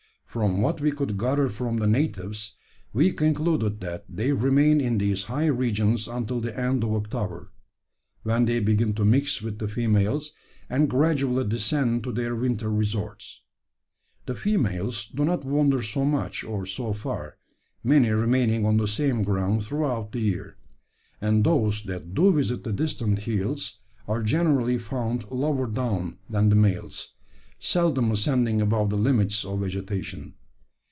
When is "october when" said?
6.93-8.45